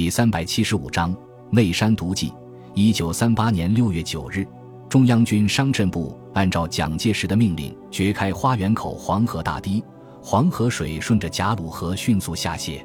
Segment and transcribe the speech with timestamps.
[0.00, 1.14] 第三百七十五章
[1.50, 2.32] 内山独骑。
[2.72, 4.46] 一九三八年六月九日，
[4.88, 9.84] 中央军商震部按照蒋介石的命令，掘开花园口黄河大堤，
[10.22, 12.82] 黄河水顺着贾鲁河迅速下泄。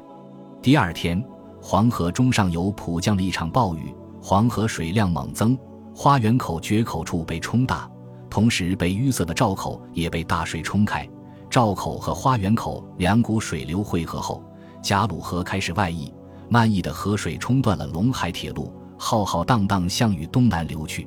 [0.60, 1.24] 第二天，
[1.58, 5.58] 黄河中上游普降了一场暴雨，黄河水量猛增，
[5.94, 7.90] 花园口决口处被冲大，
[8.28, 11.08] 同时被淤塞的赵口也被大水冲开。
[11.48, 14.44] 赵口和花园口两股水流汇合后，
[14.82, 16.12] 贾鲁河开始外溢，
[16.48, 18.72] 漫溢的河水冲断了陇海铁路。
[18.98, 21.06] 浩浩荡荡向与东南流去。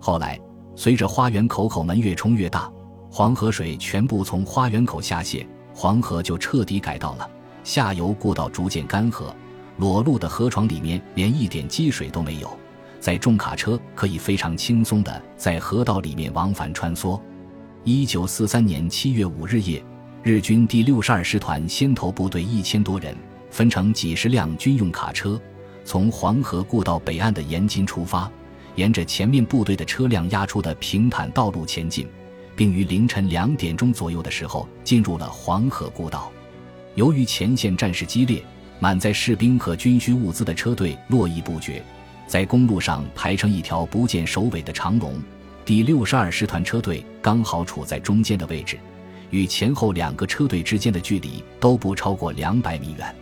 [0.00, 0.40] 后来，
[0.74, 2.72] 随着花园口口门越冲越大，
[3.10, 7.30] 黄河水全部从花园口下泄，黄河就彻底改道了。
[7.62, 9.24] 下游故道逐渐干涸，
[9.76, 12.50] 裸露的河床里面连一点积水都没有。
[12.98, 17.20] 在重卡车可以非常轻松地在河道里面往返穿梭。
[17.84, 19.84] 一九四三年七月五日夜，
[20.22, 23.14] 日军第六十二师团先头部队一千多人，
[23.50, 25.40] 分成几十辆军用卡车。
[25.84, 28.30] 从黄河故道北岸的延津出发，
[28.74, 32.06] 沿着前面部队的车辆压出的平坦道路前进，
[32.54, 36.30] 并于凌晨两点钟左右的时候进入了黄河故道。
[36.94, 38.44] 由于前线战事激烈，
[38.80, 41.82] 满载士兵和军需物资的车队络绎不绝，
[42.26, 45.20] 在公路上排成一条不见首尾的长龙。
[45.64, 48.78] 第六十二师团车队刚好处在中间的位置，
[49.30, 53.14] 与前后两个车队之间的距离都不超过两百米远。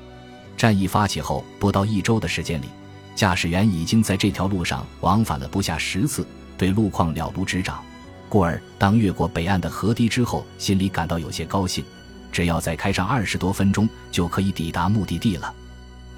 [0.56, 2.66] 战役发起后不到一周的时间里，
[3.14, 6.26] 驾驶员已经在这条路上往返了不下十次，
[6.56, 7.82] 对路况了如指掌。
[8.28, 11.84] 故而，当越过北岸的河堤之后，心里感到有些高兴，
[12.32, 15.54] 只要再开上二十多分钟，就可以抵达目的地了。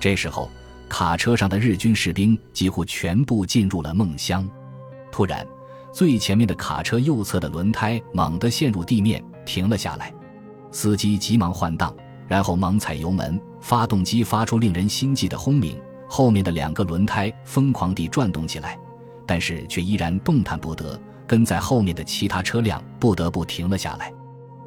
[0.01, 0.51] 这时候，
[0.89, 4.49] 卡车上的日军士兵几乎全部进入了梦乡。
[5.13, 5.47] 突然，
[5.93, 10.13] 最前面的卡车右侧的轮胎猛地陷入地面，停了下来，
[10.71, 11.95] 司机急忙换挡。
[12.29, 18.79] 然后猛踩油门，发动机发出令人心悸的轰鸣，后面的两个轮胎疯狂地转动起来，
[19.27, 20.99] 但是却依然动弹不得。
[21.27, 24.11] 跟在后面的其他车辆不得不停了下来。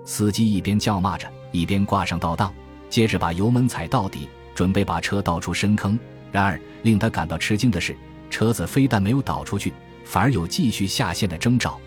[0.05, 2.53] 司机一边叫骂着，一边挂上倒档，
[2.87, 5.97] 接着把油门踩到底，准备把车倒出深坑。
[6.31, 7.97] 然而，令他感到吃惊的是，
[8.29, 9.73] 车子非但没有倒出去，
[10.05, 11.79] 反而有继续下陷的征兆。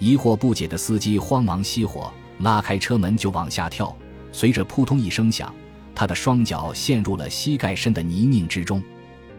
[0.00, 3.96] 疑惑不解的司机慌忙熄火，拉开车门就往下跳。
[4.32, 5.54] 随着扑通一声响，
[5.98, 8.80] 他的双脚陷入了膝盖深的泥泞之中。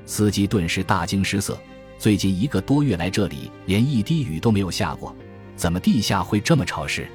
[0.06, 1.58] 司机顿时大惊失色。
[1.97, 5.16] 最近一个多月来，这里连一滴雨都没有下过，
[5.56, 7.08] 怎么地下会这么潮湿？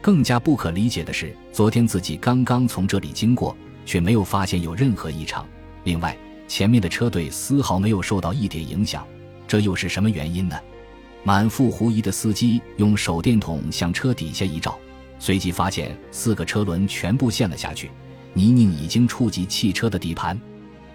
[0.00, 3.54] 更加不可理解的是，昨天自己刚刚从这里经过，
[3.84, 5.46] 却没有发现有任何异常。
[5.84, 6.16] 另外，
[6.46, 9.06] 前面的车队丝毫没有受到一点影响，
[9.46, 10.58] 这又是什么原因呢？
[11.24, 14.78] 满腹狐疑的司机用手电筒向车底下一照。
[15.18, 17.90] 随即发现四个车轮全部陷了下去，
[18.34, 20.38] 泥泞已经触及汽车的底盘。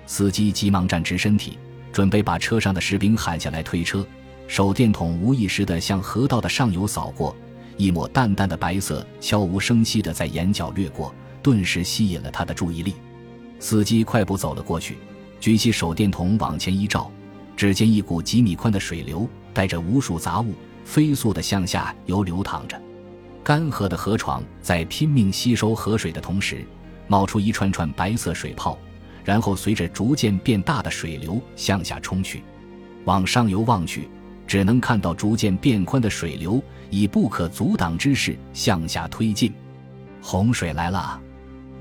[0.05, 1.57] 司机急忙站直身体，
[1.91, 4.05] 准备把车上的士兵喊下来推车。
[4.47, 7.35] 手电筒无意识地向河道的上游扫过，
[7.77, 12.93] 一抹淡淡的白色悄无声息地在眼角掠过，顿时吸引了他的注意力。
[13.59, 14.97] 司机快步走了过去，
[15.39, 17.09] 举起手电筒往前一照，
[17.55, 22.79] 只见一股几米宽的水流带着无数杂物，飞速地向下游流淌着。
[23.41, 26.65] 干涸的河床在拼命吸收河水的同时，
[27.07, 28.77] 冒出一串串白色水泡，
[29.23, 32.43] 然后随着逐渐变大的水流向下冲去。
[33.05, 34.07] 往上游望去，
[34.47, 39.53] 只能看到逐渐变宽的水流以不可阻挡之势向下推进。
[40.21, 41.19] 洪水来了！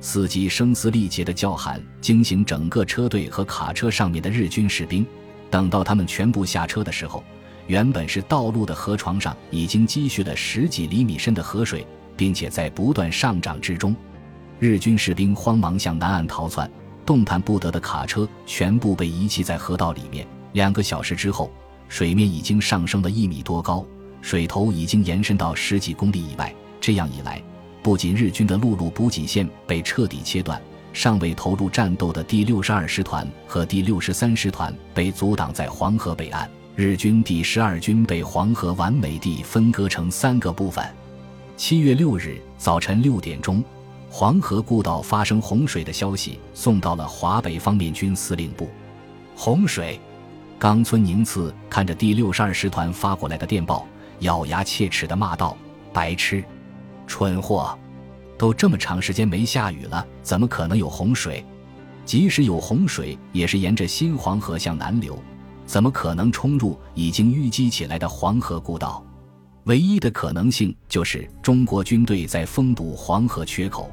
[0.01, 5.07] 司机声嘶力竭的叫喊惊醒整个车队和卡车上面的日军士兵。
[5.49, 7.23] 等到他们全部下车的时候，
[7.69, 13.95] 原本是道路的河床上已经积蓄了十几厘米深的河水，并且在不断上涨之中。
[14.63, 16.71] 日军士兵慌忙向南岸逃窜，
[17.05, 20.25] 动弹不得的卡车全部被遗弃在河道里面。
[20.53, 21.51] 两个小时之后，
[21.89, 23.85] 水面已经上升了一米多高，
[24.21, 26.55] 水头已经延伸到十几公里以外。
[26.81, 27.43] 这样一来，
[27.83, 30.63] 不仅日军的陆路补给线被彻底切断，
[30.93, 36.49] 尚未投入战斗的第六十二师团和第六十三师团被阻挡在黄河北岸。
[36.77, 40.85] 日军第十二军被黄河完美地分割成三个部分。
[41.57, 43.63] 七月六日早晨六点钟，
[44.15, 48.69] 黄河故道发生洪水的消息送到了华北方面军司令部。
[49.35, 49.99] 洪水，
[50.59, 53.87] 冈村宁次看着第六十二师团发过来的电报，
[54.19, 55.57] 咬牙切齿地骂道
[55.95, 56.45] ：“白痴，
[57.07, 57.77] 蠢货！
[58.37, 61.43] 都这么长时间没下雨了，怎么可能有洪水？
[62.05, 65.19] 即使有洪水，也是沿着新黄河向南流。”
[65.65, 69.03] 怎么可能冲入已经淤积起来的黄河故道？
[69.65, 73.91] 唯一的可能性就是中国军队在封堵黄河缺口，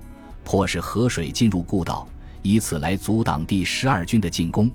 [0.49, 2.07] 迫使河水进入故道，
[2.41, 4.67] 以此来阻挡第十二军的进攻。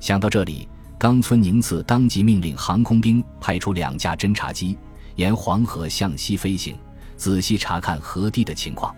[0.00, 0.66] 想到这里，
[0.98, 4.76] 冈村宁次当即命令航空兵派出两架侦察机，
[5.14, 6.76] 沿黄河向西飞行，
[7.16, 8.92] 仔细查看河堤的情况，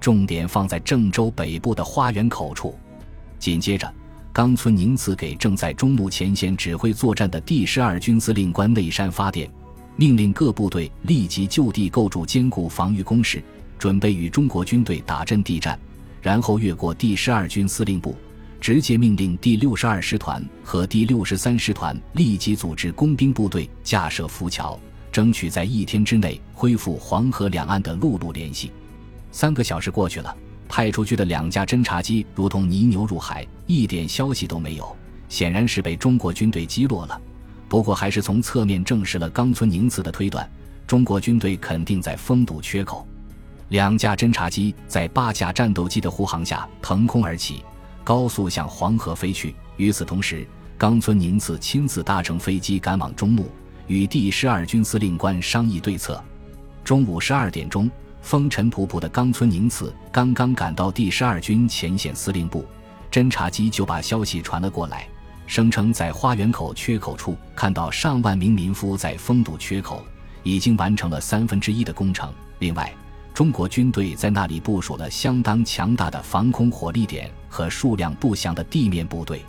[0.00, 2.76] 重点放在郑州北部的花园口处。
[3.38, 3.88] 紧接着，
[4.32, 9.48] 冈村宁次给正在中牟前线指挥作战的第十二军司令官内山发电，
[9.94, 13.40] 命令各部队立即就地构筑坚固防御工事，
[13.84, 15.78] 准备与中国军队打阵地战。
[16.22, 18.16] 然后越过第十二军司令部。
[18.58, 24.80] 直接命令第六十二师团和第六十三师团立即组织工兵部队架设浮桥，
[25.12, 28.72] 争取在一天之内恢复黄河两岸的陆路联系。
[29.30, 30.34] 三个小时过去了，
[30.66, 34.96] 派出去的两架侦察机如同泥牛入海，一点消息都没有，
[35.28, 37.20] 显然是被中国军队击落了。
[37.68, 40.50] 不过，还是从侧面证实了冈村宁次的推断：
[40.86, 43.06] 中国军队肯定在封堵缺口。
[43.68, 47.62] 两架侦察机在八架战斗机的护航下腾空而起。
[48.04, 49.54] 高速向黄河飞去。
[49.76, 50.46] 与此同时，
[50.76, 53.44] 冈村宁次亲自搭乘飞机赶往中牟，
[53.86, 56.22] 与第十二军司令官商议对策。
[56.84, 57.90] 中午十二点钟，
[58.20, 62.64] 风尘仆仆的冈村宁次刚刚赶到第十二军前线司令部，
[63.10, 65.08] 侦察机就把消息传了过来，
[65.46, 70.04] 声称在花园口缺口处看到上万名民夫在封堵缺口，
[70.42, 72.30] 已经完成了三分之一的工程。
[72.58, 72.92] 另外，
[73.34, 79.42] 中国军队在那里部署了相当强大的防空火力点和数量不详的地面部队。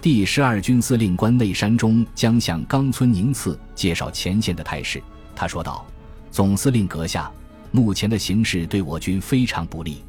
[0.00, 5.02] 第十二军司令官内山中将向冈村宁次介绍前线的态势。
[5.36, 5.84] 他说道
[6.32, 7.30] ：“总司令阁下，
[7.70, 10.02] 目前的形势对我军非常不利。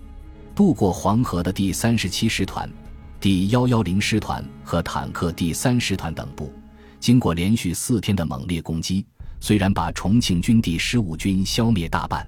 [0.56, 2.72] 渡过黄河的第三十七师团、
[3.20, 6.54] 第幺幺零师团和坦克第三师团等部，
[7.02, 9.06] 经过连续四天的猛烈攻击，
[9.42, 12.26] 虽然把重庆军第十五军消灭大半。”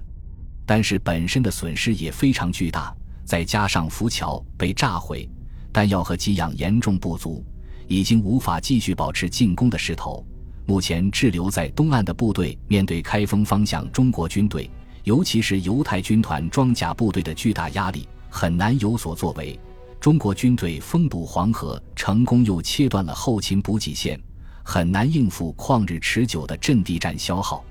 [0.64, 2.94] 但是本身的损失也非常巨大，
[3.24, 5.28] 再加上浮桥被炸毁，
[5.72, 7.44] 弹药和给养严重不足，
[7.88, 10.24] 已经无法继续保持进攻的势头。
[10.64, 14.70] 目前滞留在东岸的部队面对开封方向中国军队，
[15.02, 19.58] 尤其是犹太军团装甲部队的巨大压力，很难有所作为。
[20.00, 24.20] 中国军队封堵黄河成功，又切断了后勤补给线，
[24.62, 27.64] 很难应付旷日持久的阵地战消耗。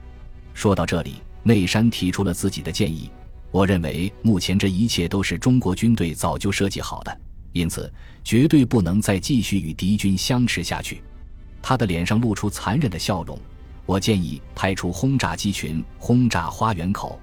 [0.53, 1.15] 说到这里。
[1.43, 3.09] 内山提出了自己的建议，
[3.49, 7.21] 我认为目前这一切都是中国军队早就设计好的，
[7.51, 7.91] 因此
[8.23, 11.01] 绝对不能再继续与敌军相持下去。
[11.61, 13.37] 他的脸上露出残忍的笑容。
[13.87, 17.19] 我建议派出轰炸机群轰炸花园口，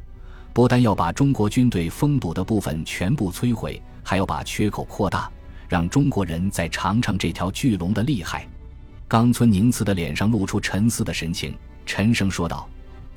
[0.53, 5.31] 不但要把中国军队封堵的部分全部摧毁，还要把缺口扩大，
[5.69, 8.47] 让中国人再尝尝这条巨龙的厉害。
[9.07, 11.57] 冈村宁次的脸上露出沉思的神情，
[11.87, 12.69] 沉声说道。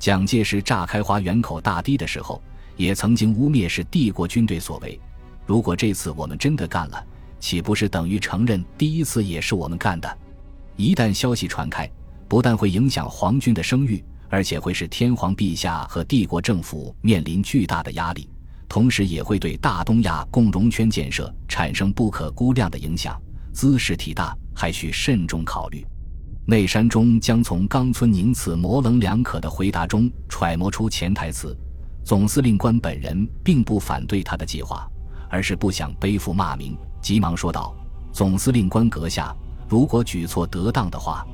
[0.02, 2.42] 蒋介石炸开花园口大堤的时候，
[2.76, 5.00] 也曾经污蔑是帝国军队所为。
[5.46, 7.06] 如果这次我们真的干了，
[7.38, 10.18] 岂不是等于承认第一次也是我们干的？
[10.74, 11.88] 一旦消息传开，
[12.26, 18.28] 不但会影响皇军的声誉，而且会使天皇陛下和帝国政府面临巨大的压力，
[18.68, 23.16] 同时也会对大东亚共荣圈建设产生不可估量的影响。
[23.52, 25.86] 姿势体大，还需慎重考虑。
[26.44, 31.56] 内山中将从冈村宁次模棱两可的回答中揣摩出潜台词：
[32.02, 34.84] 总司令官本人并不反对他的计划，
[35.30, 37.72] 而是不想背负骂名，急忙说道
[38.12, 39.32] ：“总司令官阁下，
[39.68, 41.24] 如果举措得当的话，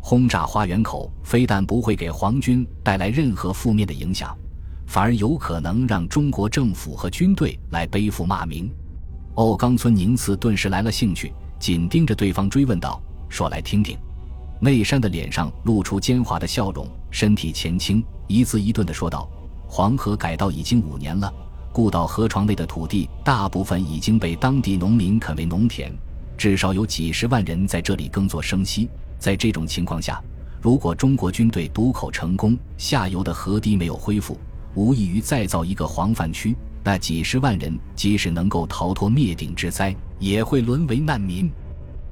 [0.00, 4.36] 轰炸花园口非但不会给皇军带来任何负面的影响，
[4.86, 8.70] 反而有可能让中国政府和军队来背负骂名。”
[9.34, 13.98] 哦，冈村宁次顿时来了兴趣，紧盯着对方追问道：“说来听听。”
[14.64, 19.28] 内山的脸上露出奸猾的笑容，身体前倾，一字一顿地说道
[19.68, 21.30] ：“黄河改道已经五年了，
[21.70, 25.92] 故道河床内的土地大部分已经被当地农民垦为农田，
[26.38, 28.88] 至少有几十万人在这里耕作生息。
[29.18, 30.18] 在这种情况下，
[30.62, 34.38] 如果中国军队堵口成功，下游的河堤没有恢复，
[34.74, 36.56] 无异于再造一个黄泛区。
[36.82, 41.52] 那几十万人即使能够逃脱灭顶之灾，也会沦为难民。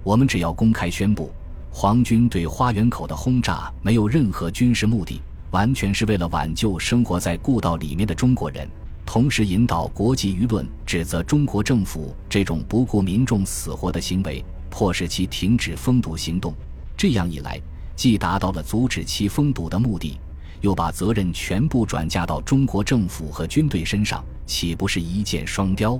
[0.04, 1.32] 我们只要公开宣布。”
[1.74, 5.20] 皇军对花园口的轰炸没有任何军事目的，
[5.52, 8.68] 完全是为了挽救生活在故道里面的中国人，
[9.06, 16.54] 同时引导国际舆论指责中国政府这种不顾民众死活的行为，迫使其停止封堵行动。
[16.94, 17.58] 这样一来，
[17.96, 20.20] 既达到了阻止其封堵的目的，
[20.60, 25.98] 又把责任全部转嫁到中国政府和军队身上，岂不是一箭双雕？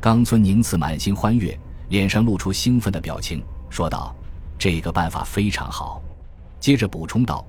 [0.00, 4.14] 冈村宁次满心欢悦，脸上露出兴奋的表情，说道。
[4.60, 6.02] 这个办法非常好，
[6.60, 7.42] 接着补充道：“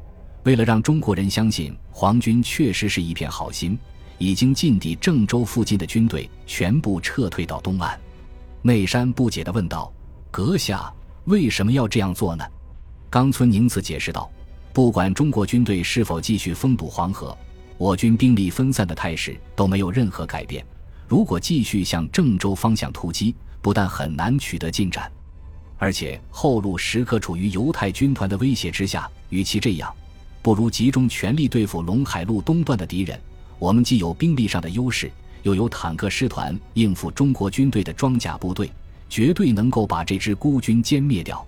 [0.45, 3.77] 为了让中国人相信皇军确实是一片好心，
[4.17, 7.99] 已经进抵郑州附近的军队全部撤退到东岸。”
[8.63, 9.91] 内山不解地问道
[10.31, 10.89] ：“阁下，
[11.25, 12.45] 为什么要这样做呢？
[13.09, 14.31] 冈村宁次解释道
[14.71, 17.37] ：“不管中国军队是否继续封堵黄河，
[17.77, 20.65] 我军兵力分散的态势都没有任何改变。
[21.09, 25.11] 如果继续向郑州方向突击，不但很难取得进展，
[25.81, 29.09] 而且后路时刻处于犹太军团的威胁之下。
[29.29, 29.91] 与其这样，
[30.43, 33.19] 不如集中全力对付陇海路东段的敌人。
[33.57, 35.11] 我们既有兵力上的优势，
[35.41, 38.71] 又有坦克师团应付中国军队的装甲部队，
[39.09, 41.43] 绝对能够把这支孤军歼灭掉。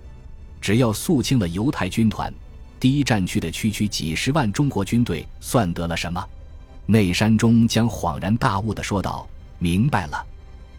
[0.60, 2.34] 只要肃清了犹太军团，
[2.80, 6.26] 第一战区的区区几十万中国军队算得了什么？
[6.86, 9.28] 内山中将恍然大悟地说道
[9.60, 10.26] ：“明白了。”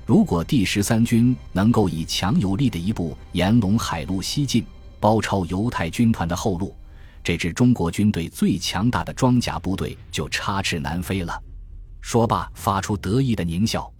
[0.05, 4.63] 如果第十三军能够以强有力的一步沿陇海路西进，
[4.99, 6.75] 包抄犹太军团的后路，
[7.23, 11.41] 这支中国军队最强大的装甲部队就插翅难飞了。
[12.01, 13.91] 说罢，发出得意的狞笑。